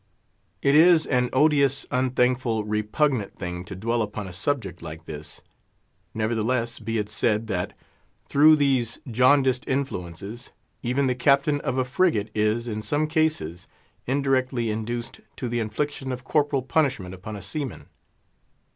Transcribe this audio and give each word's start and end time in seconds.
It 0.63 0.73
is 0.73 1.05
an 1.05 1.29
odious, 1.31 1.85
unthankful, 1.91 2.63
repugnant 2.63 3.37
thing 3.37 3.63
to 3.65 3.75
dwell 3.75 4.01
upon 4.01 4.27
a 4.27 4.33
subject 4.33 4.81
like 4.81 5.05
this; 5.05 5.43
nevertheless, 6.15 6.79
be 6.79 6.97
it 6.97 7.07
said, 7.07 7.45
that, 7.45 7.73
through 8.25 8.55
these 8.55 8.97
jaundiced 9.11 9.67
influences, 9.67 10.49
even 10.81 11.05
the 11.05 11.13
captain 11.13 11.61
of 11.61 11.77
a 11.77 11.85
frigate 11.85 12.31
is, 12.33 12.67
in 12.67 12.81
some 12.81 13.05
cases, 13.05 13.67
indirectly 14.07 14.71
induced 14.71 15.19
to 15.35 15.47
the 15.47 15.59
infliction 15.59 16.11
of 16.11 16.23
corporal 16.23 16.63
punishment 16.63 17.13
upon 17.13 17.35
a 17.35 17.41
seaman. 17.43 17.85